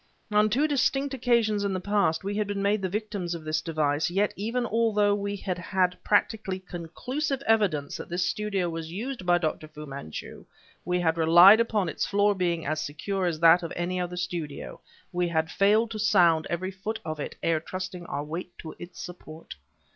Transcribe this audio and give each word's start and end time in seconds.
On 0.31 0.49
two 0.49 0.67
distinct 0.67 1.13
occasions 1.13 1.63
in 1.63 1.73
the 1.73 1.79
past 1.79 2.23
we 2.23 2.33
had 2.35 2.47
been 2.47 2.63
made 2.63 2.81
the 2.81 2.89
victims 2.89 3.35
of 3.35 3.43
this 3.43 3.61
device, 3.61 4.09
yet 4.09 4.33
even 4.35 4.65
although 4.65 5.13
we 5.13 5.35
had 5.35 5.59
had 5.59 5.95
practically 6.03 6.57
conclusive 6.57 7.43
evidence 7.45 7.97
that 7.97 8.09
this 8.09 8.25
studio 8.25 8.67
was 8.67 8.91
used 8.91 9.27
by 9.27 9.37
Dr. 9.37 9.67
Fu 9.67 9.85
Manchu, 9.85 10.43
we 10.83 10.99
had 11.01 11.19
relied 11.19 11.59
upon 11.59 11.87
its 11.87 12.03
floor 12.07 12.33
being 12.33 12.65
as 12.65 12.81
secure 12.81 13.27
as 13.27 13.39
that 13.41 13.61
of 13.61 13.71
any 13.75 13.99
other 13.99 14.17
studio, 14.17 14.81
we 15.11 15.27
had 15.27 15.51
failed 15.51 15.91
to 15.91 15.99
sound 15.99 16.47
every 16.49 16.71
foot 16.71 16.99
of 17.05 17.19
it 17.19 17.35
ere 17.43 17.59
trusting 17.59 18.07
our 18.07 18.23
weight 18.23 18.57
to 18.57 18.75
its 18.79 18.99
support.... 18.99 19.53